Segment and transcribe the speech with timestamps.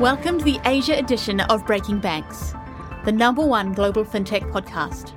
[0.00, 2.54] Welcome to the Asia edition of Breaking Banks,
[3.04, 5.12] the number one global fintech podcast.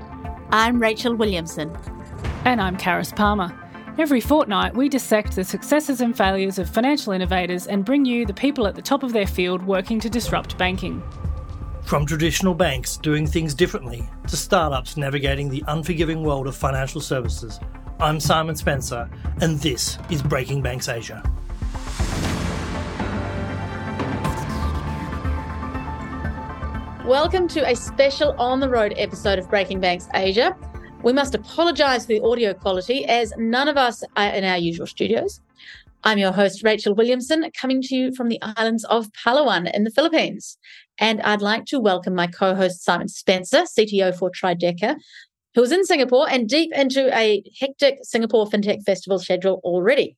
[0.51, 1.73] I'm Rachel Williamson.
[2.43, 3.57] And I'm Charis Palmer.
[3.97, 8.33] Every fortnight, we dissect the successes and failures of financial innovators and bring you the
[8.33, 11.01] people at the top of their field working to disrupt banking.
[11.85, 17.57] From traditional banks doing things differently to startups navigating the unforgiving world of financial services,
[18.01, 19.09] I'm Simon Spencer,
[19.39, 21.23] and this is Breaking Banks Asia.
[27.05, 30.55] Welcome to a special on the road episode of Breaking Banks Asia.
[31.03, 34.87] We must apologise for the audio quality as none of us are in our usual
[34.87, 35.41] studios.
[36.05, 39.91] I'm your host, Rachel Williamson, coming to you from the islands of Palawan in the
[39.91, 40.57] Philippines.
[40.97, 44.95] And I'd like to welcome my co host, Simon Spencer, CTO for Trideca,
[45.55, 50.15] who's in Singapore and deep into a hectic Singapore FinTech Festival schedule already.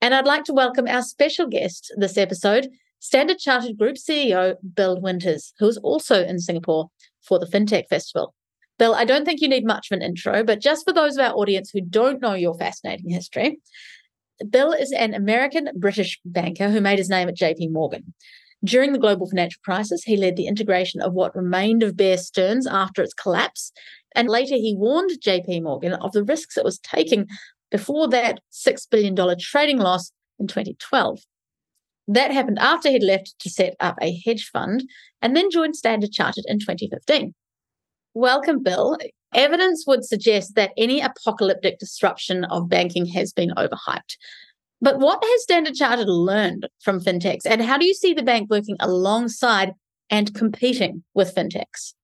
[0.00, 5.00] And I'd like to welcome our special guest this episode, Standard Chartered Group CEO Bill
[5.00, 6.88] Winters, who is also in Singapore
[7.22, 8.34] for the FinTech Festival.
[8.78, 11.24] Bill, I don't think you need much of an intro, but just for those of
[11.24, 13.58] our audience who don't know your fascinating history,
[14.50, 18.12] Bill is an American British banker who made his name at JP Morgan.
[18.64, 22.66] During the global financial crisis, he led the integration of what remained of Bear Stearns
[22.66, 23.72] after its collapse.
[24.14, 27.28] And later, he warned JP Morgan of the risks it was taking
[27.70, 31.20] before that $6 billion trading loss in 2012.
[32.08, 34.84] That happened after he'd left to set up a hedge fund
[35.22, 37.34] and then joined Standard Chartered in 2015.
[38.14, 38.96] Welcome, Bill.
[39.34, 44.16] Evidence would suggest that any apocalyptic disruption of banking has been overhyped.
[44.80, 48.50] But what has Standard Chartered learned from fintechs, and how do you see the bank
[48.50, 49.72] working alongside
[50.10, 51.94] and competing with fintechs?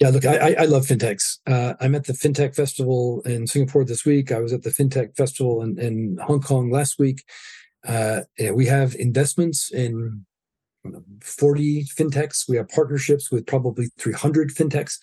[0.00, 1.38] Yeah, look, I, I love fintechs.
[1.46, 4.32] Uh, I'm at the FinTech Festival in Singapore this week.
[4.32, 7.22] I was at the FinTech Festival in, in Hong Kong last week.
[7.86, 8.20] Uh,
[8.52, 10.24] we have investments in
[11.22, 12.48] 40 fintechs.
[12.48, 14.98] We have partnerships with probably 300 fintechs.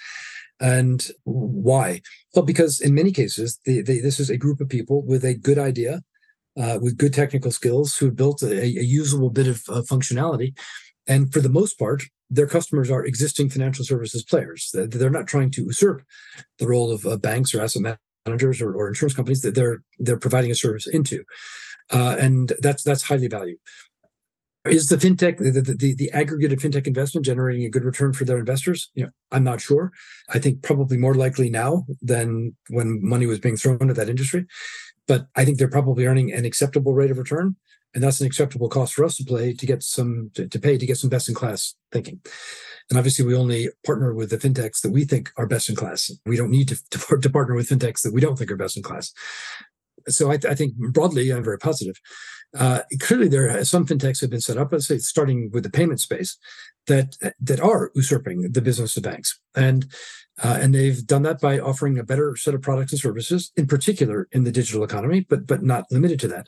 [0.60, 2.02] And why?
[2.34, 6.02] Well, because in many cases, this is a group of people with a good idea,
[6.60, 10.58] uh, with good technical skills, who built a, a usable bit of uh, functionality.
[11.06, 14.70] And for the most part, their customers are existing financial services players.
[14.74, 16.04] They're not trying to usurp
[16.58, 20.20] the role of uh, banks or asset managers or, or insurance companies that they're they're
[20.20, 21.24] providing a service into
[21.92, 23.60] uh, and that's that's highly valued.
[24.66, 28.26] Is the fintech the, the, the aggregate of fintech investment generating a good return for
[28.26, 28.90] their investors?
[28.96, 29.92] You know, I'm not sure.
[30.30, 34.46] I think probably more likely now than when money was being thrown at that industry.
[35.08, 37.56] But I think they're probably earning an acceptable rate of return,
[37.96, 40.78] and that's an acceptable cost for us to play to get some to, to pay
[40.78, 42.20] to get some best in class thinking.
[42.90, 46.12] And obviously, we only partner with the fintechs that we think are best in class.
[46.26, 48.76] We don't need to, to, to partner with fintechs that we don't think are best
[48.76, 49.14] in class
[50.08, 51.96] so I, I, think broadly I'm very positive.
[52.58, 55.70] Uh, clearly, there are some fintechs have been set up, let's say, starting with the
[55.70, 56.38] payment space,
[56.88, 59.86] that that are usurping the business of banks, and
[60.42, 63.68] uh, and they've done that by offering a better set of products and services, in
[63.68, 66.48] particular in the digital economy, but but not limited to that.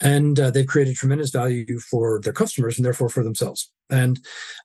[0.00, 3.70] And uh, they've created tremendous value for their customers and therefore for themselves.
[3.88, 4.18] And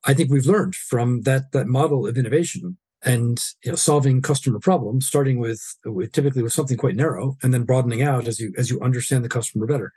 [0.05, 4.59] I think we've learned from that that model of innovation and you know, solving customer
[4.59, 8.53] problems, starting with, with, typically with something quite narrow, and then broadening out as you
[8.57, 9.93] as you understand the customer better.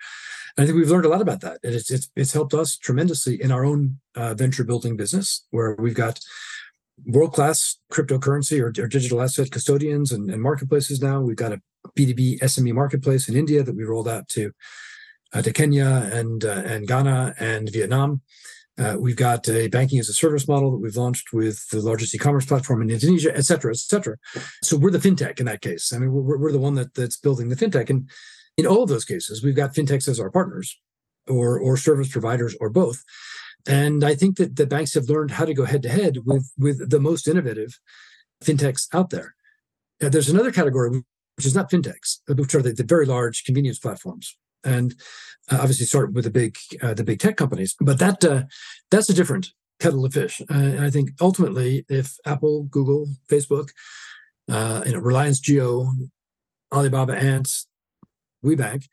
[0.56, 1.60] And I think we've learned a lot about that.
[1.62, 5.74] And it's it's it's helped us tremendously in our own uh, venture building business, where
[5.76, 6.20] we've got
[7.06, 11.18] world class cryptocurrency or, or, digital asset custodians and, and, marketplaces now.
[11.18, 11.62] We've got a
[11.96, 14.52] B2B SME marketplace in India that we rolled out to
[15.32, 18.20] uh, to Kenya and uh, and Ghana and Vietnam.
[18.80, 22.14] Uh, we've got a banking as a service model that we've launched with the largest
[22.14, 24.16] e-commerce platform in Indonesia, et cetera, et cetera.
[24.64, 25.92] So we're the fintech in that case.
[25.92, 27.90] I mean, we're, we're the one that, that's building the fintech.
[27.90, 28.08] And
[28.56, 30.80] in all of those cases, we've got fintechs as our partners
[31.28, 33.04] or, or service providers or both.
[33.68, 36.50] And I think that the banks have learned how to go head to head with,
[36.56, 37.78] with the most innovative
[38.42, 39.34] fintechs out there.
[40.00, 41.02] Now, there's another category,
[41.36, 44.94] which is not fintechs, which are the, the very large convenience platforms and
[45.50, 47.74] uh, obviously start with the big uh, the big tech companies.
[47.80, 48.42] But that uh,
[48.90, 49.48] that's a different
[49.78, 50.40] kettle of fish.
[50.42, 53.70] Uh, and I think ultimately, if Apple, Google, Facebook,
[54.50, 55.90] uh, you know, Reliance Jio,
[56.72, 57.48] Alibaba, Ant,
[58.44, 58.84] WeBank,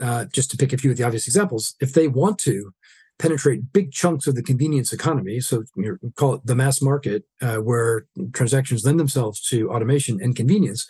[0.00, 2.72] uh, just to pick a few of the obvious examples, if they want to
[3.18, 8.06] penetrate big chunks of the convenience economy, so you call it the mass market, where
[8.32, 10.88] transactions lend themselves to automation and convenience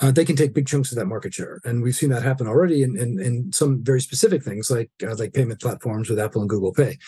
[0.00, 1.60] uh, they can take big chunks of that market share.
[1.64, 5.16] And we've seen that happen already in, in, in some very specific things like uh,
[5.16, 6.98] like payment platforms with Apple and Google Pay.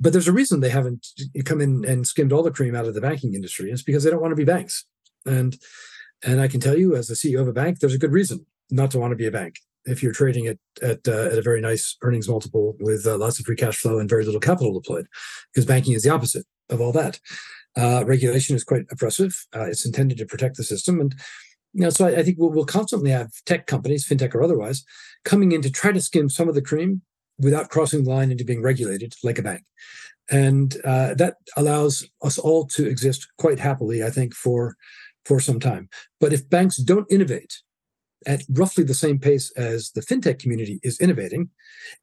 [0.00, 1.06] But there's a reason they haven't
[1.44, 3.70] come in and skimmed all the cream out of the banking industry.
[3.70, 4.84] It's because they don't want to be banks.
[5.26, 5.56] And
[6.24, 8.44] and I can tell you, as the CEO of a bank, there's a good reason
[8.70, 9.56] not to want to be a bank.
[9.86, 13.38] if you're trading at at, uh, at a very nice earnings multiple with uh, lots
[13.38, 15.06] of free cash flow and very little capital deployed,
[15.52, 17.20] because banking is the opposite of all that.
[17.76, 19.46] Uh, regulation is quite oppressive.
[19.54, 21.14] Uh, it's intended to protect the system, and
[21.78, 24.84] you know, so I, I think we'll, we'll, constantly have tech companies, fintech or otherwise,
[25.24, 27.02] coming in to try to skim some of the cream
[27.38, 29.62] without crossing the line into being regulated like a bank,
[30.28, 34.74] and uh, that allows us all to exist quite happily, I think, for
[35.24, 35.88] for some time.
[36.18, 37.60] But if banks don't innovate
[38.26, 41.50] at roughly the same pace as the fintech community is innovating,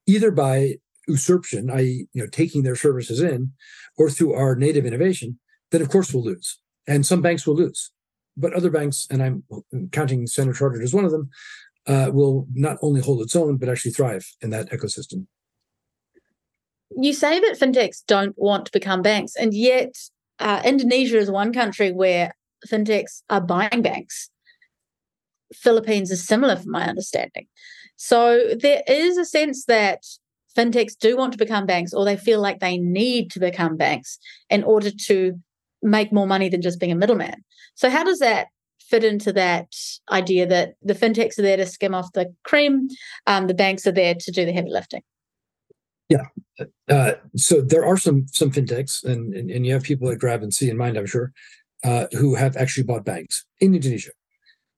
[0.07, 0.75] either by
[1.05, 3.51] usurpation, i.e., you know, taking their services in,
[3.97, 5.37] or through our native innovation,
[5.71, 6.59] then of course we'll lose.
[6.87, 7.91] And some banks will lose.
[8.37, 9.43] But other banks, and I'm
[9.91, 11.29] counting Standard Chartered as one of them,
[11.87, 15.27] uh, will not only hold its own, but actually thrive in that ecosystem.
[16.97, 19.95] You say that fintechs don't want to become banks, and yet
[20.39, 22.35] uh, Indonesia is one country where
[22.67, 24.29] fintechs are buying banks.
[25.53, 27.47] Philippines is similar, from my understanding.
[27.95, 30.03] So there is a sense that
[30.57, 34.17] fintechs do want to become banks, or they feel like they need to become banks
[34.49, 35.39] in order to
[35.85, 37.43] make more money than just being a middleman.
[37.75, 38.47] So, how does that
[38.79, 39.67] fit into that
[40.11, 42.87] idea that the fintechs are there to skim off the cream,
[43.27, 45.01] um, the banks are there to do the heavy lifting?
[46.09, 46.25] Yeah.
[46.89, 50.43] Uh, so there are some some fintechs, and, and, and you have people at Grab
[50.43, 51.31] and Sea in mind, I'm sure,
[51.83, 54.11] uh, who have actually bought banks in Indonesia.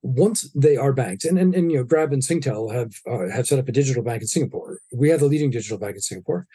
[0.02, 3.46] Once they are banks, and and, and you know, Grab and Singtel have uh, have
[3.46, 4.80] set up a digital bank in Singapore.
[4.92, 6.46] We have the leading digital bank in Singapore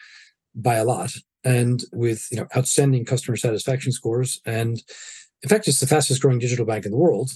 [0.54, 1.12] by a lot,
[1.44, 4.82] and with you know outstanding customer satisfaction scores, and
[5.42, 7.30] in fact, it's the fastest growing digital bank in the world.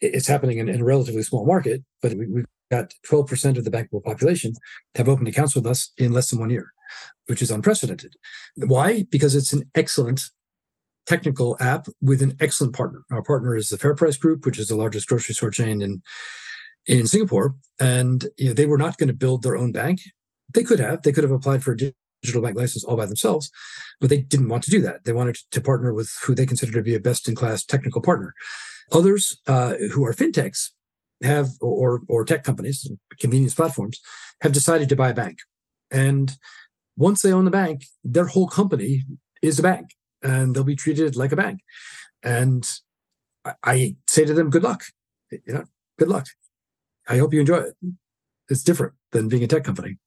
[0.00, 3.70] It's happening in, in a relatively small market, but we, we've got 12% of the
[3.70, 4.54] bankable population
[4.96, 6.72] have opened accounts with us in less than one year,
[7.26, 8.14] which is unprecedented.
[8.56, 9.04] Why?
[9.08, 10.22] Because it's an excellent
[11.06, 13.02] technical app with an excellent partner.
[13.10, 16.02] Our partner is the FairPrice Group, which is the largest grocery store chain in
[16.86, 20.00] in Singapore, and you know, they were not going to build their own bank.
[20.52, 21.02] They could have.
[21.02, 21.76] They could have applied for a
[22.24, 23.50] digital bank license all by themselves,
[24.00, 25.04] but they didn't want to do that.
[25.04, 28.00] They wanted to partner with who they consider to be a best in class technical
[28.00, 28.34] partner.
[28.92, 30.70] Others uh, who are fintechs
[31.22, 32.90] have, or or tech companies,
[33.20, 34.00] convenience platforms,
[34.42, 35.38] have decided to buy a bank,
[35.90, 36.36] and
[36.96, 39.04] once they own the bank, their whole company
[39.42, 39.90] is a bank
[40.22, 41.60] and they'll be treated like a bank.
[42.22, 42.68] And
[43.62, 44.84] I say to them, good luck.
[45.30, 45.64] You know,
[45.98, 46.26] good luck.
[47.08, 47.74] I hope you enjoy it.
[48.48, 49.98] It's different than being a tech company.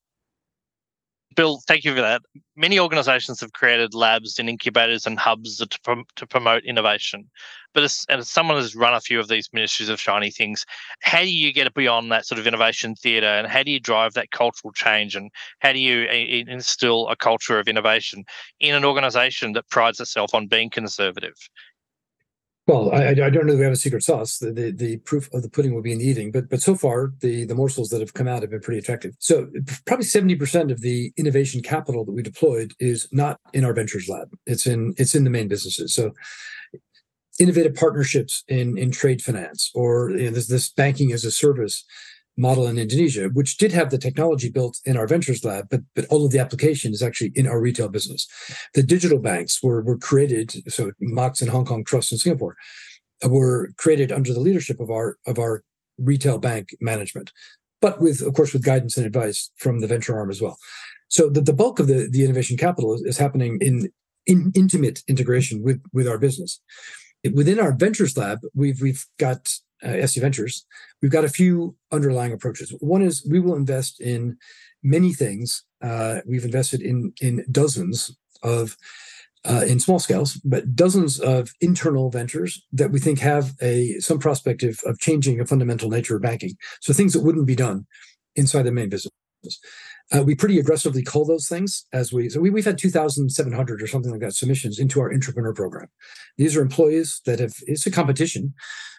[1.38, 2.24] Bill, thank you for that.
[2.56, 7.30] Many organizations have created labs and incubators and hubs to, prom- to promote innovation.
[7.76, 10.66] But as, as someone who's run a few of these ministries of shiny things,
[11.02, 14.16] how do you get beyond that sort of innovation theatre and how do you drive
[14.16, 15.30] that cultural change and
[15.60, 18.26] how do you uh, instill a culture of innovation
[18.60, 21.36] in an organization that prides itself on being conservative?
[22.68, 24.40] Well, I, I don't know that we have a secret sauce.
[24.40, 26.76] The, the, the proof of the pudding will be in the eating, but but so
[26.76, 29.16] far the the morsels that have come out have been pretty attractive.
[29.20, 29.48] So
[29.86, 34.10] probably seventy percent of the innovation capital that we deployed is not in our ventures
[34.10, 34.36] lab.
[34.46, 35.94] It's in it's in the main businesses.
[35.94, 36.14] So
[37.40, 41.86] innovative partnerships in in trade finance or you know, this this banking as a service
[42.38, 46.06] model in Indonesia, which did have the technology built in our ventures lab, but but
[46.06, 48.28] all of the application is actually in our retail business.
[48.74, 52.56] The digital banks were were created, so Mox and Hong Kong Trust in Singapore
[53.26, 55.64] were created under the leadership of our of our
[55.98, 57.32] retail bank management,
[57.82, 60.58] but with of course with guidance and advice from the venture arm as well.
[61.10, 63.90] So the, the bulk of the, the innovation capital is, is happening in,
[64.26, 66.62] in intimate integration with with our business.
[67.34, 70.66] Within our ventures lab, we've we've got uh, SC Ventures,
[71.02, 72.74] we've got a few underlying approaches.
[72.80, 74.38] One is we will invest in
[74.84, 75.64] many things.
[75.82, 78.78] Uh, we've invested in in dozens of
[79.46, 84.20] uh, in small scales, but dozens of internal ventures that we think have a some
[84.20, 86.58] prospect of, of changing a fundamental nature of banking.
[86.82, 87.86] So things that wouldn't be done
[88.36, 89.12] inside the main business.
[90.16, 93.88] Uh, we pretty aggressively call those things as we so we, we've had 2700 or
[93.88, 95.88] something like that submissions into our entrepreneur program.
[96.38, 98.54] These are employees that have it's a competition.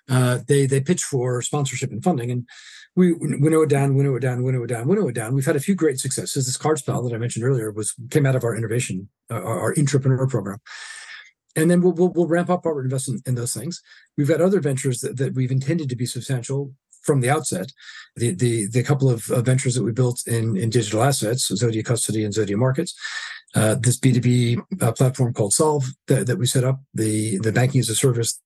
[0.08, 2.46] Uh, they they pitch for sponsorship and funding and
[2.94, 5.34] we winnow it down winnow it down winnow it down winnow it down.
[5.34, 6.46] We've had a few great successes.
[6.46, 9.74] This CardsPal that i mentioned earlier was came out of our innovation uh, our, our
[9.78, 10.58] entrepreneur program.
[11.56, 13.82] And then we'll, we'll, we'll ramp up our investment in those things.
[14.16, 17.72] We've got other ventures that, that we've intended to be substantial from the outset.
[18.16, 22.24] The the the couple of ventures that we built in in digital assets, Zodia Custody
[22.24, 22.94] and Zodia Markets,
[23.54, 27.38] uh, this B two B uh, platform called Solv that, that we set up, the
[27.38, 28.40] the banking as a service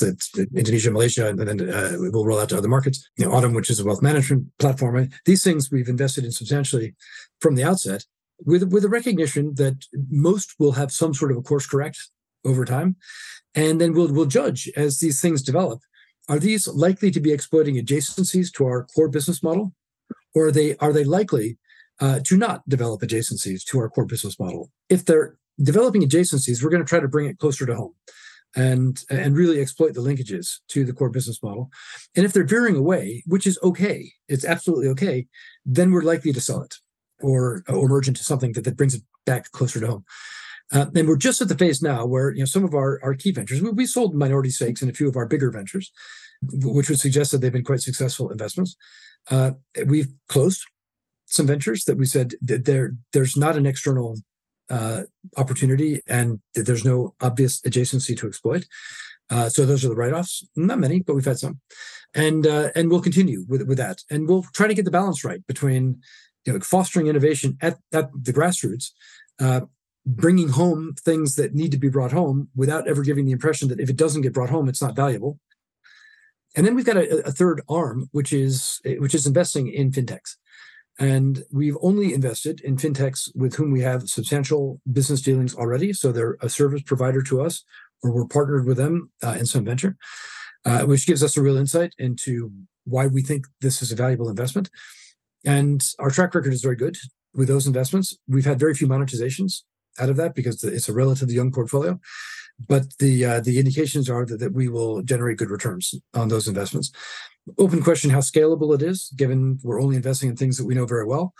[0.00, 3.08] that Indonesia, Malaysia, and then uh, we'll roll out to other markets.
[3.16, 5.08] You know, Autumn, which is a wealth management platform.
[5.24, 6.94] These things we've invested in substantially
[7.40, 8.04] from the outset,
[8.44, 11.98] with with a recognition that most will have some sort of a course correct
[12.44, 12.96] over time,
[13.54, 15.80] and then we'll we'll judge as these things develop
[16.28, 19.72] are these likely to be exploiting adjacencies to our core business model?
[20.34, 21.58] or are they are they likely
[22.00, 24.70] uh, to not develop adjacencies to our core business model?
[24.88, 27.94] If they're developing adjacencies, we're going to try to bring it closer to home
[28.56, 31.70] and and really exploit the linkages to the core business model.
[32.16, 35.26] And if they're veering away, which is okay, it's absolutely okay,
[35.64, 36.76] then we're likely to sell it
[37.20, 40.04] or or merge into something that, that brings it back closer to home.
[40.72, 43.14] Uh, and we're just at the phase now where you know some of our, our
[43.14, 45.92] key ventures we, we sold minority stakes in a few of our bigger ventures,
[46.42, 48.76] which would suggest that they've been quite successful investments.
[49.30, 49.52] Uh,
[49.86, 50.62] we've closed
[51.26, 54.16] some ventures that we said that there there's not an external
[54.70, 55.02] uh,
[55.36, 58.66] opportunity and there's no obvious adjacency to exploit.
[59.30, 60.46] Uh, so those are the write-offs.
[60.54, 61.60] Not many, but we've had some,
[62.14, 65.24] and uh, and we'll continue with with that, and we'll try to get the balance
[65.24, 66.00] right between
[66.44, 68.90] you know fostering innovation at at the grassroots.
[69.40, 69.62] Uh,
[70.06, 73.80] bringing home things that need to be brought home without ever giving the impression that
[73.80, 75.38] if it doesn't get brought home, it's not valuable.
[76.56, 80.36] And then we've got a, a third arm, which is which is investing in fintechs.
[80.98, 85.92] And we've only invested in fintechs with whom we have substantial business dealings already.
[85.92, 87.64] So they're a service provider to us,
[88.02, 89.96] or we're partnered with them uh, in some venture,
[90.64, 92.52] uh, which gives us a real insight into
[92.84, 94.70] why we think this is a valuable investment.
[95.44, 96.96] And our track record is very good
[97.34, 98.16] with those investments.
[98.28, 99.62] We've had very few monetizations
[99.98, 101.98] out of that because it's a relatively young portfolio.
[102.68, 106.46] But the uh, the indications are that, that we will generate good returns on those
[106.46, 106.92] investments
[107.58, 110.86] open question how scalable it is, given we're only investing in things that we know
[110.86, 111.34] very well.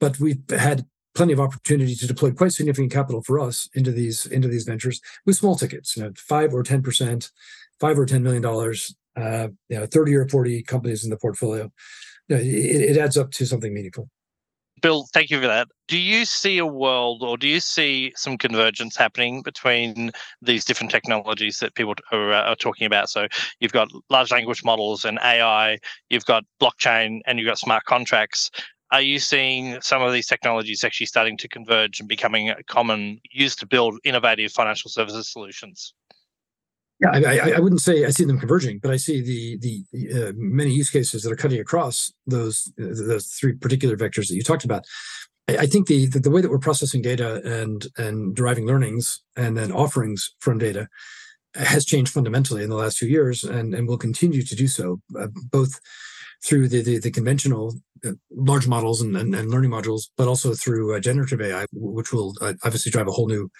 [0.00, 4.26] But we've had plenty of opportunity to deploy quite significant capital for us into these
[4.26, 7.30] into these ventures with small tickets, you know, five or ten percent,
[7.80, 11.70] five or ten million dollars, uh, you know, thirty or forty companies in the portfolio.
[12.28, 14.08] You know, it, it adds up to something meaningful.
[14.82, 15.68] Bill, thank you for that.
[15.86, 20.10] Do you see a world or do you see some convergence happening between
[20.42, 23.08] these different technologies that people are, are, talking about?
[23.08, 23.28] So
[23.60, 25.78] you've got large language models and AI,
[26.10, 28.50] you've got blockchain, and you've got smart contracts.
[28.90, 33.60] Are you seeing some of these technologies actually starting to converge and becoming common, used
[33.60, 35.94] to build innovative financial services solutions?
[37.02, 40.32] Yeah, I, I, wouldn't say I see them converging, but I see the the uh,
[40.36, 44.64] many use cases that are cutting across those those three particular vectors that you talked
[44.64, 44.84] about.
[45.48, 49.20] I, I think the, the, the way that we're processing data and and deriving learnings
[49.36, 50.88] and then offerings from data
[51.56, 55.00] has changed fundamentally in the last few years, and and will continue to do so,
[55.18, 55.80] uh, both
[56.44, 57.74] through the the, the conventional
[58.06, 62.12] uh, large models and, and, and, learning modules, but also through uh, generative AI, which
[62.12, 63.50] will uh, obviously drive a whole new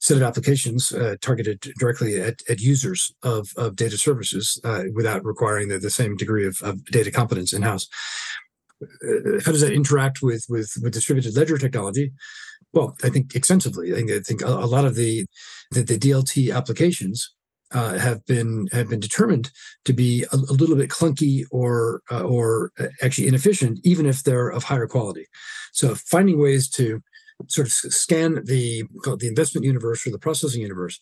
[0.00, 5.24] set of applications uh, targeted directly at, at users of, of data services uh, without
[5.24, 7.86] requiring the, the same degree of, of data competence in house.
[8.82, 12.12] Uh, how does that interact with, with, with distributed ledger technology?
[12.72, 13.92] Well, I think extensively.
[13.92, 15.26] I think, I think a, a lot of the,
[15.70, 17.34] the, the DLT applications
[17.72, 19.50] uh, have been have been determined
[19.84, 24.24] to be a, a little bit clunky or uh, or uh, actually inefficient, even if
[24.24, 25.26] they're of higher quality.
[25.72, 27.00] So finding ways to
[27.48, 28.84] sort of scan the
[29.18, 30.98] the investment universe or the processing universe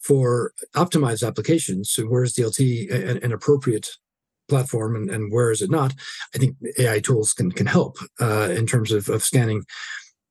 [0.00, 1.90] for optimized applications.
[1.90, 3.90] So where is DLT an, an appropriate
[4.48, 5.92] platform and, and, where is it not?
[6.34, 9.64] I think AI tools can can help uh, in terms of, of scanning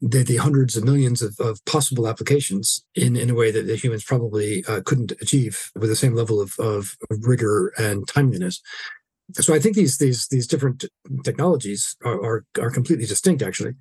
[0.01, 3.75] the, the hundreds of millions of, of possible applications in, in a way that the
[3.75, 8.61] humans probably uh, couldn't achieve with the same level of, of rigor and timeliness.
[9.33, 10.85] So I think these these these different
[11.23, 13.73] technologies are, are, are completely distinct actually,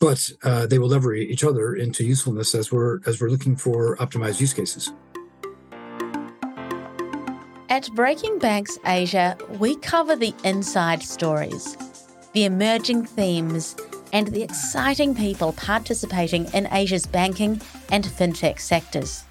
[0.00, 3.96] but uh, they will leverage each other into usefulness as we're as we're looking for
[3.98, 4.92] optimized use cases.
[7.68, 11.76] At Breaking Banks Asia, we cover the inside stories,
[12.32, 13.76] the emerging themes,
[14.12, 17.60] and the exciting people participating in Asia's banking
[17.92, 19.22] and fintech sectors.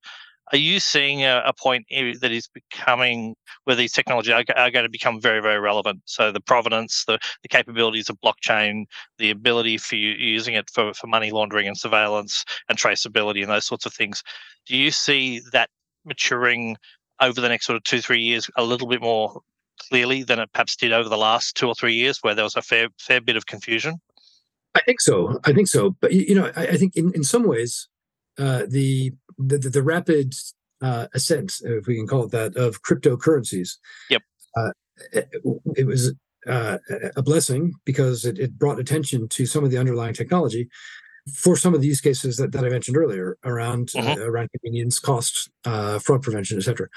[0.53, 3.35] Are you seeing a, a point that is becoming
[3.65, 6.01] where these technologies are, are, going to become very, very relevant?
[6.05, 8.85] So the provenance, the, the capabilities of blockchain,
[9.17, 13.51] the ability for you using it for, for money laundering and surveillance and traceability and
[13.51, 14.23] those sorts of things.
[14.67, 15.69] Do you see that
[16.05, 16.77] maturing
[17.19, 19.41] over the next sort of two, three years a little bit more
[19.89, 22.55] clearly than it perhaps did over the last two or three years, where there was
[22.55, 23.99] a fair fair bit of confusion?
[24.75, 25.39] I think so.
[25.43, 25.95] I think so.
[25.99, 27.87] But you know, I, I think in, in some ways,
[28.37, 30.33] uh, the, the the rapid
[30.81, 33.77] uh, ascent, if we can call it that, of cryptocurrencies.
[34.09, 34.21] Yep.
[34.55, 34.71] Uh,
[35.11, 35.29] it,
[35.75, 36.13] it, was
[36.47, 36.77] uh,
[37.15, 40.67] a blessing because it, it, brought attention to some of the underlying technology
[41.35, 44.21] for some of the use cases that, that I mentioned earlier around mm-hmm.
[44.21, 46.87] around convenience, cost, fraud prevention, etc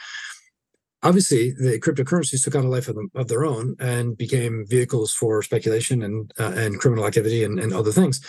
[1.02, 5.12] obviously the cryptocurrencies took on a life of, them, of, their own and became vehicles
[5.12, 8.20] for speculation and uh, and criminal activity and, and other things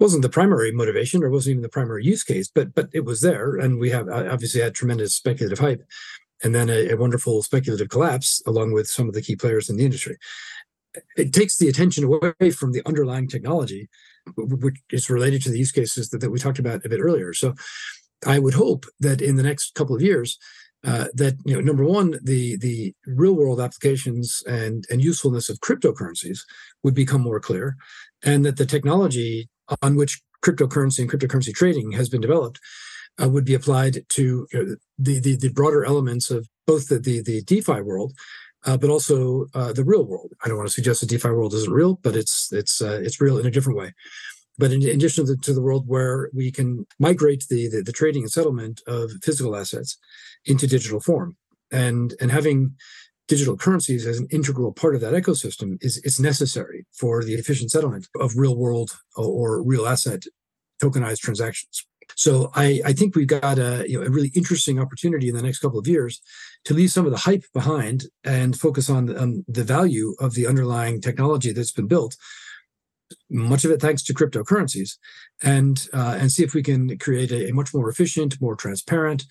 [0.00, 3.20] wasn't the primary motivation or wasn't even the primary use case but but it was
[3.20, 3.56] there.
[3.56, 5.82] And we have uh, obviously had tremendous speculative hype
[6.42, 9.76] and then a, a wonderful speculative collapse along with some of the key players in
[9.76, 10.16] the industry.
[11.16, 13.88] It takes the attention away from the underlying technology
[14.36, 17.34] which is related to the use cases that, that we talked about a bit earlier.
[17.34, 17.54] So
[18.26, 20.38] i would hope that in the next couple of years
[20.84, 25.60] uh, that you know number one the the real world applications and and usefulness of
[25.60, 26.40] cryptocurrencies
[26.82, 27.76] would become more clear
[28.22, 29.48] and that the technology
[29.82, 32.60] on which cryptocurrency and cryptocurrency trading has been developed
[33.22, 36.98] uh, would be applied to you know, the, the, the broader elements of both the
[36.98, 38.12] the, the DeFi world,
[38.64, 40.32] uh, but also uh, the real world.
[40.44, 43.20] I don't want to suggest the DeFi world isn't real, but it's it's uh, it's
[43.20, 43.92] real in a different way
[44.56, 47.92] but in, addition to the, to the, world where we can migrate the, the, the
[47.92, 49.98] trading and settlement of physical assets
[50.44, 51.36] into digital form
[51.72, 52.74] and and having
[53.28, 57.70] digital currencies as an integral part of that ecosystem is it's necessary for the efficient
[57.70, 60.24] settlement of real world or, real asset
[60.82, 61.86] tokenized transactions.
[62.16, 65.42] So I, I think we've got a, you know, a really interesting opportunity in the
[65.42, 66.20] next couple of years
[66.64, 70.46] to leave some of the hype behind and focus on, on the value of the
[70.46, 72.16] underlying technology that's been built
[73.30, 74.96] much of it thanks to cryptocurrencies,
[75.42, 79.24] and uh, and see if we can create a, a, much more efficient, more transparent,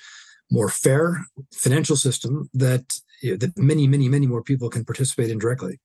[0.54, 5.30] more fair financial system that you know, that many, many, many more people can participate
[5.30, 5.80] in directly.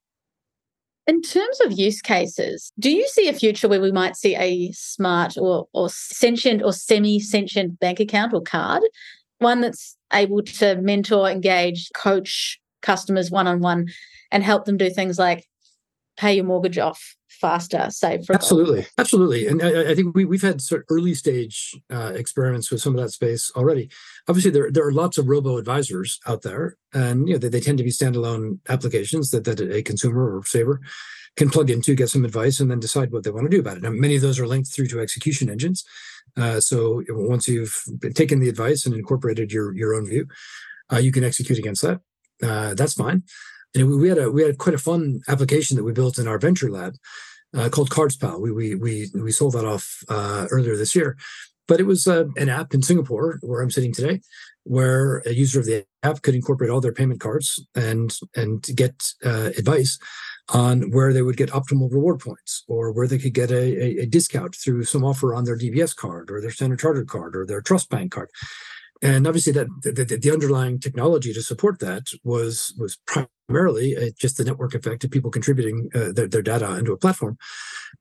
[1.06, 4.70] In terms of use cases, do you see a future where we might see a
[4.72, 8.82] smart or, or sentient or semi sentient bank account or card?
[9.38, 13.88] One that's able to mentor, engage, coach customers one on one
[14.30, 15.46] and help them do things like
[16.16, 19.46] pay your mortgage off faster, say for absolutely, absolutely.
[19.46, 22.94] And I, I, think we we've had sort of early stage uh, experiments with some
[22.96, 23.90] of that space already.
[24.28, 27.60] Obviously, there there are lots of robo advisors out there, and you know they, they
[27.60, 30.80] tend to be standalone applications that that a consumer or saver
[31.36, 33.76] can plug into, get some advice, and then decide what they want to do about
[33.76, 33.84] it.
[33.84, 35.84] And many of those are linked through to execution engines.
[36.36, 37.82] Uh, so once you've
[38.14, 40.26] taken the advice and incorporated your your own view,
[40.92, 42.00] uh, you can execute against that.
[42.42, 43.22] Uh, that's fine.
[43.74, 46.38] And we had a we had quite a fun application that we built in our
[46.38, 46.96] venture lab
[47.56, 48.40] uh, called CardsPal.
[48.40, 51.16] We we we we sold that off uh, earlier this year,
[51.66, 54.20] but it was uh, an app in Singapore where I'm sitting today,
[54.64, 59.12] where a user of the app could incorporate all their payment cards and and get
[59.24, 59.98] uh, advice
[60.50, 64.02] on where they would get optimal reward points or where they could get a, a,
[64.02, 67.44] a discount through some offer on their DBS card or their Standard Chartered card or
[67.44, 68.30] their Trust Bank card
[69.02, 74.36] and obviously that the, the, underlying technology to support that was was primarily uh, just
[74.36, 77.38] the network effect of people contributing uh, their, their data into a platform.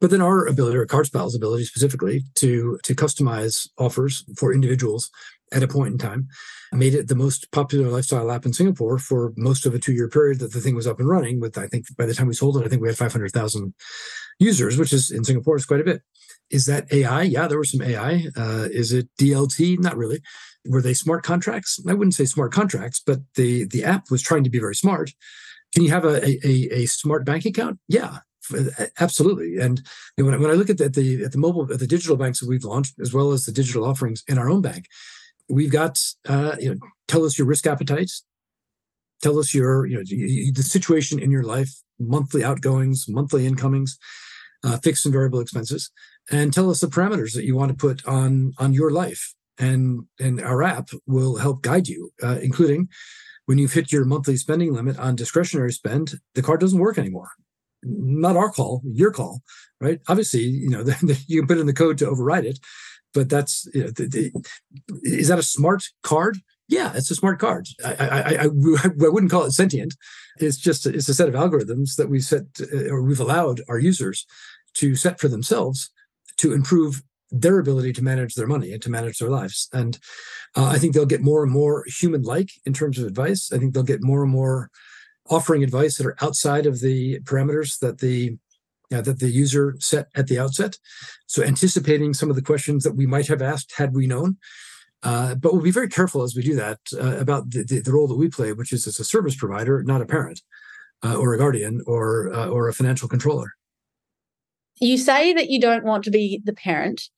[0.01, 5.11] But then our ability or CardsPal's ability specifically to to customize offers for individuals
[5.53, 6.27] at a point in time
[6.73, 10.09] made it the most popular lifestyle app in singapore for most of a two year
[10.09, 12.33] period that the thing was up and running with i think by the time we
[12.33, 13.73] sold it i think we had 500000
[14.39, 16.01] users which is in singapore is quite a bit.
[16.49, 20.21] Is that ai yeah there was some ai uh, is it dlt not really
[20.67, 21.79] were they smart contracts?
[21.87, 25.11] I wouldn't say smart contracts, but the the app was trying to be very smart.
[25.73, 27.79] Can you have a a, a smart bank account?
[27.87, 28.19] Yeah,
[28.99, 29.57] absolutely.
[29.59, 29.81] And
[30.17, 31.87] you know, when, when I look at the, at the at the mobile at the
[31.87, 34.85] digital banks that we've launched, as well as the digital offerings in our own bank,
[35.49, 38.23] we've got uh, you know tell us your risk appetites,
[39.21, 43.97] tell us your you know the situation in your life, monthly outgoings, monthly incomings,
[44.63, 45.91] uh, fixed and variable expenses,
[46.31, 50.05] and tell us the parameters that you want to put on on your life and
[50.19, 52.89] and our app will help guide you, uh, including
[53.47, 57.29] when you've hit your monthly spending limit on discretionary spend, the card doesn't work anymore.
[57.81, 59.41] Not our call, your call,
[59.79, 59.99] right?
[60.07, 62.59] Obviously, you know the, the, you can put in the code to override it,
[63.13, 64.31] but that's you know, the,
[65.03, 66.37] is that a smart card?
[66.67, 67.67] Yeah, it's a smart card.
[67.83, 68.47] I, I, I, I,
[68.97, 69.95] wouldn't call it sentient.
[70.39, 73.79] It's just it's a set of algorithms that we set uh, or we've allowed our
[73.79, 74.25] users
[74.75, 75.89] to set for themselves
[76.37, 79.69] to improve their ability to manage their money and to manage their lives.
[79.73, 79.97] And
[80.55, 83.51] uh, I think they'll get more and more human like in terms of advice.
[83.51, 84.69] I think they'll get more and more
[85.29, 88.37] offering advice that are outside of the parameters that the
[88.89, 90.77] that the user set at the outset.
[91.25, 94.37] So anticipating some of the questions that we might have asked had we known.
[95.03, 97.91] Uh, but we'll be very careful as we do that uh, about the, the, the,
[97.91, 100.41] role that we play, which is as a service provider, not a parent
[101.03, 103.53] uh, or a guardian or uh, or a financial controller
[104.79, 107.09] you say that you don't want to be the parent.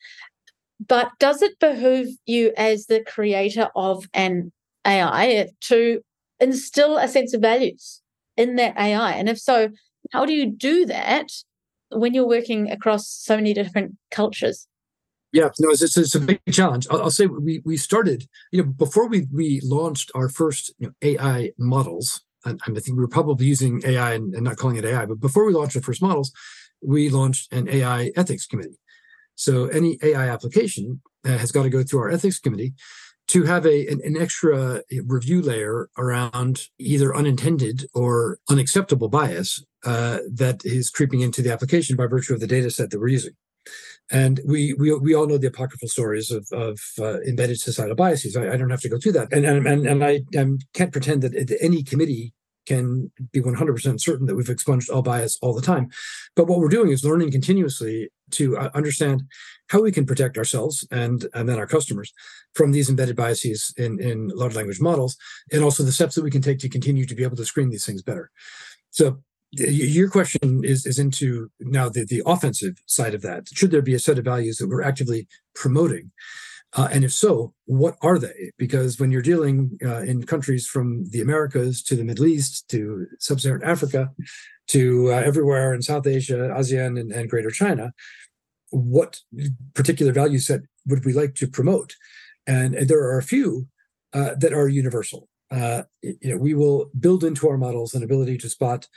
[0.85, 4.51] But does it behoove you as the creator of an
[4.87, 6.01] AI to
[6.39, 8.01] instill a sense of values
[8.37, 9.11] in that AI?
[9.11, 9.69] And if so,
[10.11, 11.27] how do you do that
[11.91, 14.67] when you're working across so many different cultures?
[15.31, 16.87] Yeah, no, it's, it's, a big challenge.
[16.89, 20.87] I'll, I'll, say we we started, you know, before we we launched our first you
[20.87, 22.21] know, AI models.
[22.45, 25.19] And, I think we were probably using AI and, and, not calling it AI, but
[25.19, 26.31] before we launched our first models,
[26.81, 28.79] we launched an AI ethics committee.
[29.35, 32.73] So any AI application uh, has got to go through our ethics committee
[33.29, 40.17] to have a an, an, extra review layer around either unintended or unacceptable bias uh,
[40.33, 43.33] that is creeping into the application by virtue of the data set that we're using.
[44.11, 48.35] And we we we all know the apocryphal stories of of uh, embedded societal biases.
[48.35, 50.91] I, I, don't have to go through that, and and and, and I, I can't
[50.91, 52.33] pretend that any committee
[52.69, 55.89] can be 100% certain that we've expunged all bias all the time.
[56.35, 59.23] But what we're doing is learning continuously to uh, understand
[59.69, 62.13] how we can protect ourselves and and then our customers
[62.53, 65.17] from these embedded biases in in large language models,
[65.51, 67.69] and also the steps that we can take to continue to be able to screen
[67.71, 68.29] these things better.
[68.91, 69.19] So
[69.51, 73.95] your question is is into now the, the offensive side of that should there be
[73.95, 76.11] a set of values that we're actively promoting
[76.73, 78.51] uh, and if so what are they?
[78.57, 83.07] Because when you're dealing uh, in countries from the americas to the middle east to
[83.19, 84.09] sub-saharan africa
[84.67, 87.91] to uh, everywhere in south asia asean and, and greater china
[88.71, 89.19] what
[89.73, 91.95] particular value set would we like to promote?
[92.47, 93.67] And, and there are a few
[94.13, 95.27] uh, that are universal.
[95.51, 98.87] Uh, you know we will build into our models an ability to spot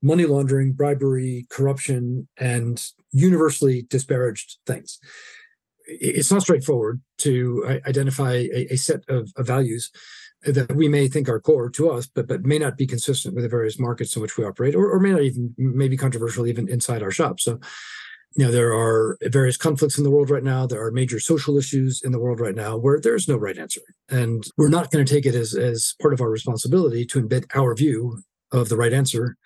[0.00, 4.98] money laundering, bribery, corruption, and universally disparaged things.
[5.88, 9.90] It's not straightforward to uh, identify a, a set of, of, values
[10.42, 13.42] that we may think are core to us, but but may not be consistent with
[13.42, 16.46] the various markets in which we operate, or, or may not even may be controversial
[16.46, 17.40] even inside our shop.
[17.40, 17.58] So,
[18.36, 20.66] you know, there are various conflicts in the world right now.
[20.66, 23.58] There are major social issues in the world right now where there is no right
[23.58, 27.22] answer, and we're not going to take it as as part of our responsibility to
[27.22, 28.22] embed our view
[28.52, 29.36] of the right answer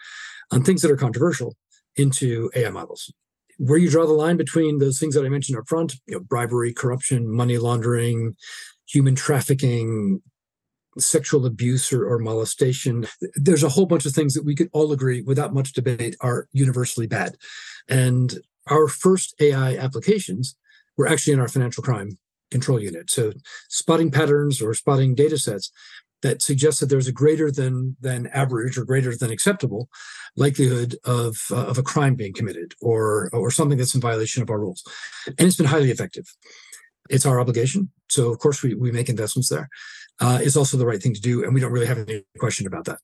[0.50, 1.56] on things that are controversial
[1.96, 3.12] into AI models.
[3.58, 6.20] Where you draw the line between those things that I mentioned up front, you know,
[6.20, 8.36] bribery, corruption, money laundering,
[8.86, 10.22] human trafficking,
[10.98, 13.06] sexual abuse or, or, molestation.
[13.34, 16.48] There's a whole bunch of things that we could all agree without much debate are
[16.52, 17.36] universally bad.
[17.88, 18.38] And
[18.68, 20.54] our first AI applications
[20.96, 22.18] were actually in our financial crime
[22.50, 23.10] control unit.
[23.10, 23.32] So
[23.68, 25.72] spotting patterns or spotting data sets
[26.22, 29.88] that suggests that there's a greater than than average or greater than acceptable
[30.36, 34.50] likelihood of uh, of a crime being committed or or something that's in violation of
[34.50, 34.82] our rules
[35.26, 36.26] and it's been highly effective
[37.10, 39.68] it's our obligation so of course we, we make investments there.
[40.20, 42.66] Uh, it's also the right thing to do and we don't really have any question
[42.66, 42.98] about that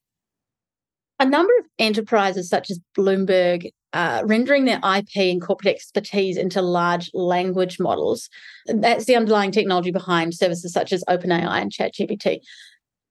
[1.21, 6.61] a number of enterprises such as bloomberg uh, rendering their IP and corporate expertise into
[6.61, 8.29] large language models.
[8.67, 12.41] That's the underlying technology behind services such as OpenAI and ChatGPT.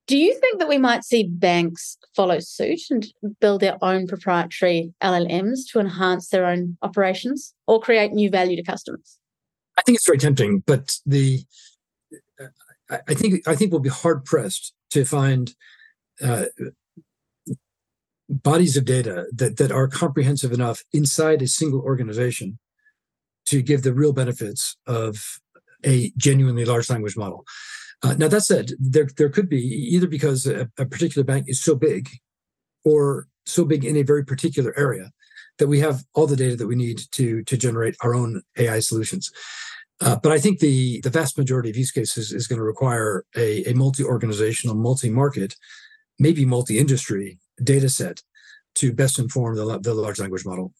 [0.07, 3.05] Do you think that we might see banks follow suit and
[3.41, 8.63] build their own proprietary LLMs to enhance their own operations or create new value to
[8.63, 9.19] customers?
[9.77, 11.41] I think it's very tempting, but the
[12.89, 15.53] I think I think we'll be hard pressed to find
[16.21, 16.45] uh,
[18.29, 22.59] bodies of data that that are comprehensive enough inside a single organization
[23.47, 25.41] to give the real benefits of
[25.85, 27.45] a genuinely large language model.
[28.03, 31.61] Uh, now that said, there there could be either because a, a, particular bank is
[31.61, 32.09] so big,
[32.85, 35.11] or so big in a very particular area,
[35.57, 38.79] that we have all the data that we need to to generate our own AI
[38.79, 39.31] solutions.
[39.99, 43.25] Uh, but I think the the vast majority of use cases is going to require
[43.35, 45.55] a, a multi organizational, multi market,
[46.19, 48.21] maybe multi industry data set
[48.75, 50.71] to best inform the, the large language model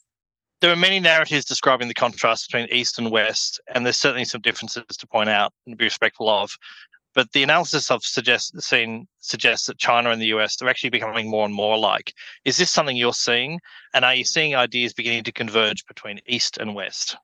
[0.62, 4.42] there are many narratives describing the contrast between East and West, and there's certainly some
[4.42, 6.52] differences to point out and be respectful of.
[7.18, 11.28] But the analysis I've suggest, seen suggests that China and the US are actually becoming
[11.28, 12.14] more and more alike.
[12.46, 13.60] Is this something you're seeing?
[13.96, 17.18] And are you seeing ideas beginning to converge between East and West?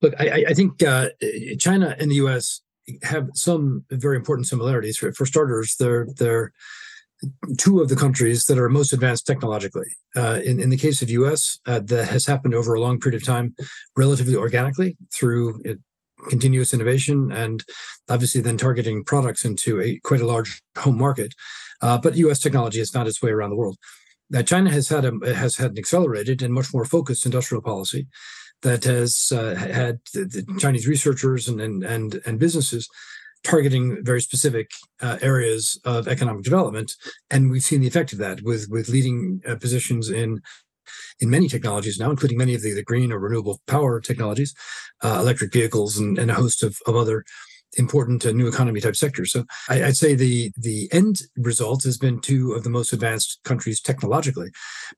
[0.00, 1.10] Look, I, I think uh,
[1.58, 2.62] China and the US
[3.02, 4.96] have some very important similarities.
[4.96, 6.54] For, for starters, they're they're
[7.58, 9.90] two of the countries that are most advanced technologically.
[10.16, 13.20] Uh, in, in the case of US, uh, that has happened over a long period
[13.20, 13.54] of time,
[13.98, 15.60] relatively organically through
[16.28, 17.64] continuous innovation and
[18.08, 21.34] obviously then targeting products into a quite a large home market.
[21.80, 22.38] Uh, but U.S.
[22.38, 23.76] technology has found its way around the world.
[24.30, 28.06] Now, China has had a, has had an accelerated and much more focused industrial policy
[28.62, 32.88] that has uh, had the, the, Chinese researchers and, and and and businesses
[33.44, 36.96] targeting very specific uh, areas of economic development,
[37.30, 40.40] and we've seen the effect of that with with leading uh, positions in
[41.20, 44.54] in many technologies now, including many of the, the green or renewable power technologies,
[45.02, 47.24] uh, electric vehicles, and, and, a host of, of other
[47.78, 49.32] important uh, new economy type sectors.
[49.32, 53.40] So I, would say the the end result has been two of the most advanced
[53.44, 54.50] countries technologically.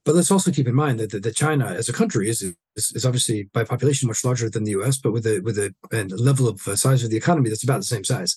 [0.03, 2.91] But let's also keep in mind that, that, that China as a country is, is,
[2.93, 5.73] is obviously by population much larger than the U.S., but with a with a,
[6.17, 8.35] level of uh, size of the economy that's about the same size.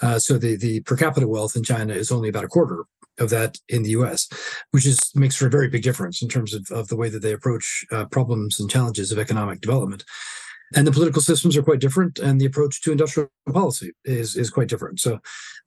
[0.00, 2.84] Uh, so the the per capita wealth in China is only about a quarter
[3.18, 4.28] of that in the U.S.,
[4.70, 7.22] which is makes for a very big difference in terms of, of the way that
[7.22, 10.04] they approach uh, problems and challenges of economic development
[10.74, 14.50] and the political systems are quite different and the approach to industrial policy is is
[14.50, 15.18] quite different so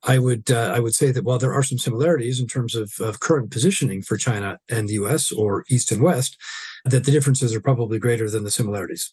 [0.04, 2.92] i would uh, i would say that while there are some similarities in terms of,
[3.00, 6.36] of current positioning for china and the us or east and west
[6.84, 9.12] that the differences are probably greater than the similarities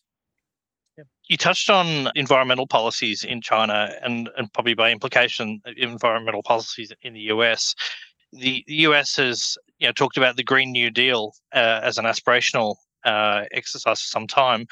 [1.30, 7.14] you touched on environmental policies in China and, and probably by implication environmental policies in
[7.14, 7.74] the US.
[8.34, 12.76] The, US has you know talked about the Green New Deal uh, as an aspirational
[13.06, 14.68] uh, exercise for some time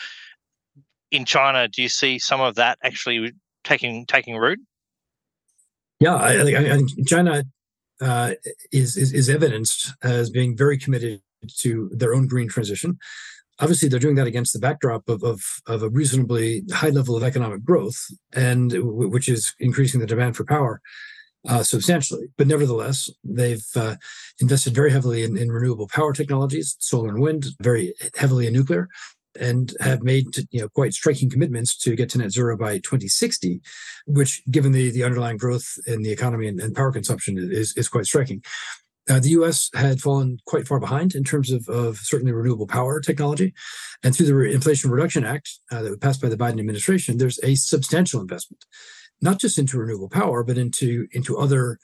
[1.12, 4.60] in China, do you see some of that actually taking taking root?
[6.00, 7.43] Yeah, I, I, I think China
[8.00, 8.32] uh,
[8.71, 11.21] is, is, is evidenced as being very committed
[11.60, 12.97] to their own green transition.
[13.60, 17.21] Obviously, they're doing that against the backdrop of, of, of a reasonably high level of
[17.21, 20.82] economic growth, and which is increasing the demand for power
[21.47, 22.27] uh, substantially.
[22.38, 23.95] But nevertheless, they've uh,
[24.39, 28.88] invested very heavily in, in renewable power technologies, solar and wind, very heavily in nuclear
[29.39, 33.62] and have made you know quite striking commitments to get to net zero by 2060,
[34.06, 37.88] which, given the the underlying growth in the economy and, and power consumption, is is
[37.88, 38.43] quite striking.
[39.10, 39.69] Uh, the U.S.
[39.73, 43.54] had fallen quite far behind in terms of, of certainly renewable power technology,
[44.04, 47.39] and through the Inflation Reduction Act uh, that was passed by the Biden administration, there's
[47.43, 48.63] a substantial investment,
[49.21, 51.79] not just into renewable power, but into into other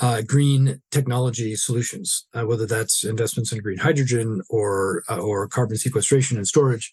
[0.00, 5.76] uh, green technology solutions, uh, whether that's investments in green hydrogen or uh, or carbon
[5.76, 6.90] sequestration and storage,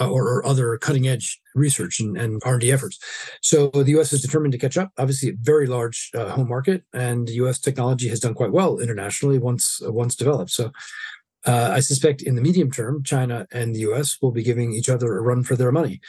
[0.00, 2.98] uh, or, or, other cutting edge research and, and R&D efforts.
[3.42, 4.12] So the U.S.
[4.12, 4.92] is determined to catch up.
[4.96, 7.58] Obviously, a very large uh, home market, and U.S.
[7.58, 10.50] technology has done quite well internationally once once developed.
[10.50, 10.72] So.
[11.46, 14.18] Uh, I suspect in the medium term, China and the U.S.
[14.20, 16.00] will be giving each other a run for their money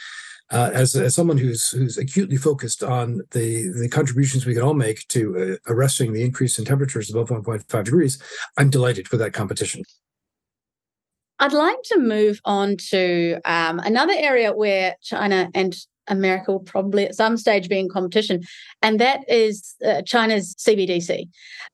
[0.50, 4.74] uh, as, as someone who's who's acutely focused on the the contributions we can all
[4.74, 8.22] make to uh, arresting the increase in temperatures above 1.5 degrees,
[8.56, 9.84] I'm delighted with that competition.
[11.38, 15.74] I'd like to move on to um, another area where China and
[16.08, 18.42] America will probably at some stage be in competition,
[18.82, 21.28] and that is uh, China's CBDC.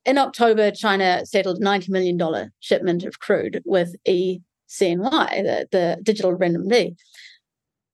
[0.04, 6.94] In October, China settled $90 million shipment of crude with ECNY, the, the digital renminbi.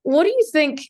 [0.03, 0.89] What do you think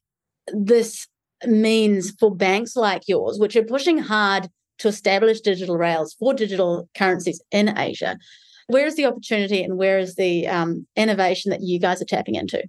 [0.49, 1.07] this
[1.47, 4.49] means for banks like yours, which are pushing hard
[4.79, 8.19] to establish digital rails for digital currencies in Asia?
[8.69, 12.37] Where is the opportunity and where is the um, innovation that you guys are tapping
[12.37, 12.65] into?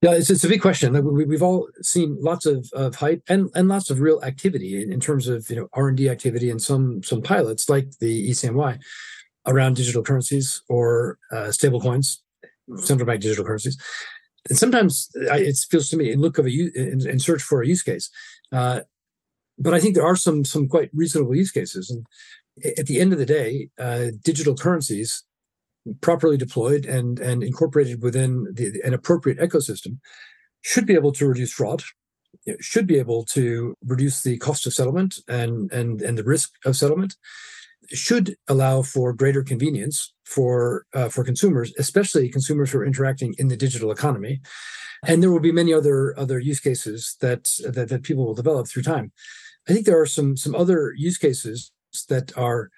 [0.00, 0.92] Yeah, it's, it's a big question.
[0.92, 4.92] We, we've all seen lots of, of hype and, and lots of real activity in,
[4.92, 8.30] in terms of you know R and D activity and some some pilots like the
[8.30, 8.78] ECNY
[9.46, 12.22] around digital currencies or uh, stable coins,
[12.76, 13.76] central bank digital currencies
[14.48, 17.82] and sometimes it feels to me look of a in, in search for a use
[17.82, 18.10] case.
[18.52, 18.80] Uh,
[19.58, 21.90] but i think there are some some quite reasonable use cases.
[21.90, 22.06] And
[22.78, 25.24] at the end of the day uh, digital currencies
[26.00, 29.98] properly deployed and and incorporated within the, an appropriate ecosystem
[30.62, 31.82] should be able to reduce fraud.
[32.60, 36.76] Should be able to reduce the cost of settlement and and and the risk of
[36.76, 37.16] settlement
[37.90, 43.48] should allow for greater convenience for uh, for consumers, especially consumers who are interacting in
[43.48, 44.40] the digital economy.
[45.06, 48.68] And there will be many other other use cases that, that that people will develop
[48.68, 49.12] through time.
[49.68, 51.72] I think there are some some other use cases
[52.08, 52.70] that are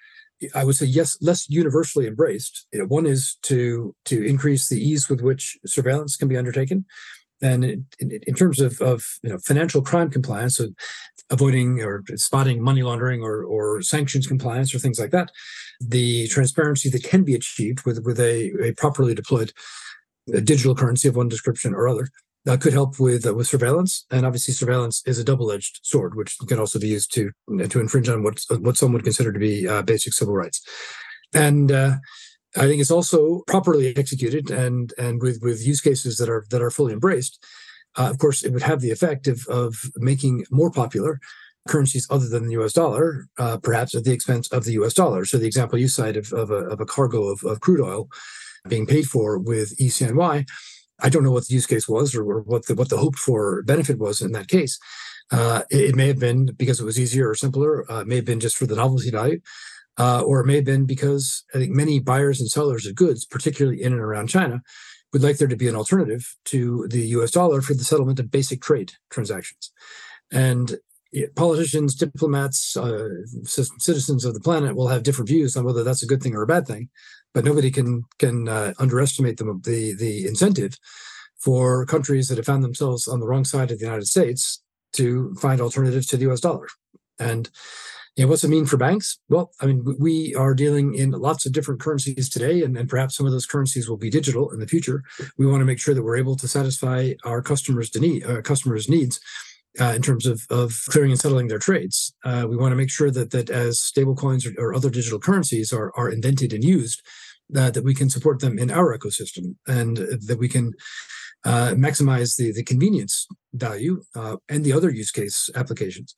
[0.55, 2.67] I would say yes, less universally embraced.
[2.71, 6.85] You know, one is to to increase the ease with which surveillance can be undertaken,
[7.41, 10.69] and in, in, in terms of, of you know financial crime compliance, so
[11.31, 15.31] avoiding or spotting money laundering or, or sanctions compliance or things like that,
[15.79, 19.51] the transparency that can be achieved with, with a, a properly deployed
[20.33, 22.07] a digital currency of one description or other
[22.47, 24.05] uh, could help with uh, with surveillance.
[24.11, 27.31] And obviously, surveillance is a double edged sword, which can also be used to
[27.69, 30.61] to infringe on what what some would consider to be uh, basic civil rights.
[31.33, 31.97] And uh,
[32.57, 36.61] I think it's also properly executed and and with with use cases that are that
[36.61, 37.43] are fully embraced
[37.97, 41.19] uh, of course, it would have the effect of, of making more popular
[41.67, 45.25] currencies other than the US dollar, uh, perhaps at the expense of the US dollar.
[45.25, 48.07] So the example you cite of, of, a, of a cargo of, crude oil
[48.67, 50.47] being paid for with ECNY,
[51.03, 53.17] I don't know what the use case was or, or what the what the hoped
[53.17, 54.79] for benefit was in that case.
[55.31, 57.89] Uh, it, it, may have been because it was easier or simpler.
[57.91, 59.39] Uh, it may have been just for the novelty value.
[59.97, 63.25] uh, or it may have been because I think many buyers and sellers of goods,
[63.25, 64.61] particularly in and around China,
[65.13, 68.31] would like there to be an alternative to the US dollar for the settlement of
[68.31, 69.71] basic trade transactions.
[70.31, 70.77] And
[71.35, 73.09] politicians, diplomats, uh,
[73.43, 76.43] citizens of the planet will have different views on whether that's a good thing or
[76.43, 76.89] a bad thing,
[77.33, 80.77] but nobody can can uh, underestimate the, the the incentive
[81.39, 85.33] for countries that have found themselves on the wrong side of the United States to
[85.35, 86.39] find alternatives to the U.S.
[86.39, 86.67] dollar.
[87.19, 87.49] And
[88.17, 89.19] know, what's it mean for banks?
[89.29, 93.15] Well, I mean, we are dealing in lots of different currencies today, and, and perhaps
[93.15, 95.03] some of those currencies will be digital in the future.
[95.37, 98.89] We want to make sure that we're able to satisfy our customers' need, uh, customers'
[98.89, 99.19] needs
[99.79, 102.13] uh, in terms of, of clearing and settling their trades.
[102.25, 105.71] Uh, we want to make sure that that as stablecoins or, or other digital currencies
[105.71, 107.01] are, are invented and used,
[107.55, 110.73] uh, that we can support them in our ecosystem and that we can
[111.43, 116.15] uh, maximize the, the convenience value uh, and the other use case applications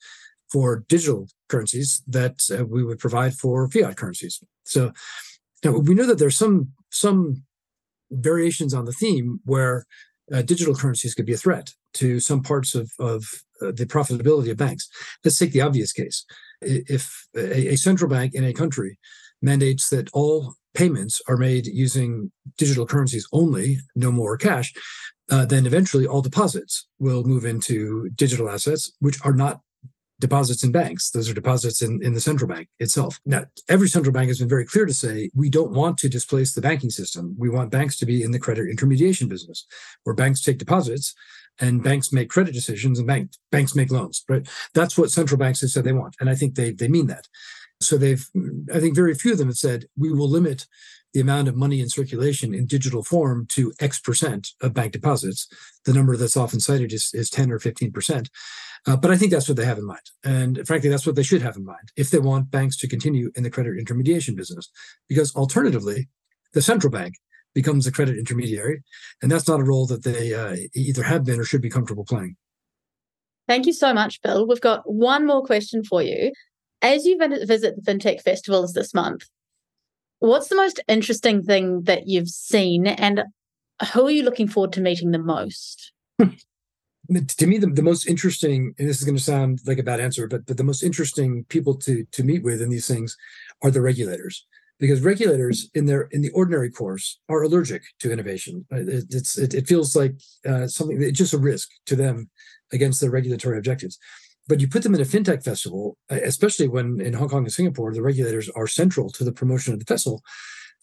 [0.51, 4.41] for digital currencies that uh, we would provide for fiat currencies.
[4.63, 4.91] So
[5.63, 6.57] now we know that there's some
[6.89, 7.43] some
[8.11, 9.85] variations on the theme where
[10.33, 13.19] uh, digital currencies could be a threat to some parts of, of
[13.61, 14.87] uh, the profitability of banks.
[15.23, 16.25] Let's take the obvious case.
[16.61, 18.99] If a, a, central bank in a country
[19.41, 24.73] mandates that all payments are made using digital currencies only, no more cash,
[25.29, 29.61] uh, then eventually all deposits will move into digital assets, which are not
[30.23, 31.11] deposits in banks.
[31.11, 33.19] Those are deposits in, in the central bank itself.
[33.25, 36.53] Now, every central bank has been very clear to say we don't want to displace
[36.53, 37.35] the banking system.
[37.37, 39.65] We want banks to be in the credit intermediation business,
[40.03, 41.13] where banks take deposits
[41.59, 41.89] and mm-hmm.
[41.89, 44.23] banks make credit decisions and bank, banks make loans.
[44.29, 44.47] Right?
[44.73, 46.15] That's what central banks have said they want.
[46.21, 47.27] And I think they, they mean that.
[47.81, 48.25] So they've,
[48.73, 50.67] I think very few of them have said we will limit
[51.13, 55.47] the amount of money in circulation in digital form to X percent of bank deposits.
[55.83, 58.29] The number that's often cited is, is 10 or 15 percent.
[58.85, 60.01] Uh, but I think that's what they have in mind.
[60.23, 63.31] And frankly, that's what they should have in mind if they want banks to continue
[63.35, 64.69] in the credit intermediation business.
[65.07, 66.09] Because alternatively,
[66.53, 67.15] the central bank
[67.53, 68.83] becomes a credit intermediary.
[69.21, 72.03] And that's not a role that they uh, either have been or should be comfortable
[72.03, 72.35] playing.
[73.47, 74.47] Thank you so much, Bill.
[74.47, 76.31] We've got one more question for you.
[76.81, 79.25] As you visit the FinTech festivals this month,
[80.19, 83.23] what's the most interesting thing that you've seen and
[83.93, 85.91] who are you looking forward to meeting the most?
[87.09, 89.99] to me the, the most interesting and this is going to sound like a bad
[89.99, 93.17] answer but but the most interesting people to to meet with in these things
[93.61, 94.45] are the regulators.
[94.79, 98.65] Because regulators in their in the ordinary course are allergic to innovation.
[98.71, 102.29] It, it's it, it feels like uh, something it's just a risk to them
[102.71, 103.97] against their regulatory objectives.
[104.47, 107.93] But you put them in a fintech festival especially when in hong kong and singapore
[107.93, 110.21] the regulators are central to the promotion of the festival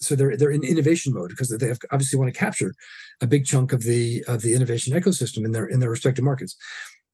[0.00, 2.74] so they're they're in innovation mode because they obviously want to capture
[3.20, 6.56] a big chunk of the of the innovation ecosystem in their in their respective markets.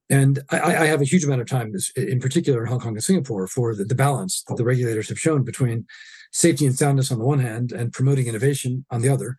[0.08, 3.02] And I, I have a huge amount of time, in particular in Hong Kong and
[3.02, 5.84] Singapore, for the, the balance that the regulators have shown between
[6.32, 9.36] safety and soundness on the one hand and promoting innovation on the other.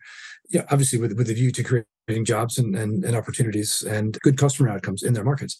[0.50, 4.36] Yeah, obviously with with a view to creating jobs and, and, and opportunities and good
[4.36, 5.56] customer outcomes in their markets.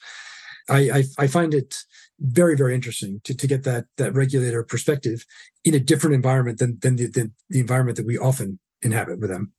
[0.68, 1.84] I, I, I find it
[2.20, 5.24] very very interesting to, to get that that regulator perspective
[5.64, 9.30] in a different environment than than the, the, the environment that we often inhabit with
[9.30, 9.52] them.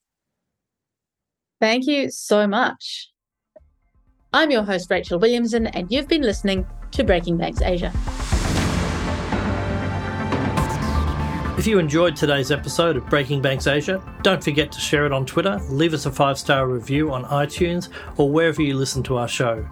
[1.60, 3.10] Thank you so much.
[4.32, 7.92] I'm your host Rachel Williamson, and you've been listening to Breaking Banks Asia.
[11.58, 15.26] If you enjoyed today's episode of Breaking Banks Asia, don't forget to share it on
[15.26, 19.28] Twitter, leave us a five star review on iTunes, or wherever you listen to our
[19.28, 19.68] show.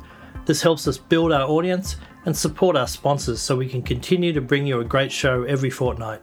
[0.48, 4.40] This helps us build our audience and support our sponsors so we can continue to
[4.40, 6.22] bring you a great show every fortnight.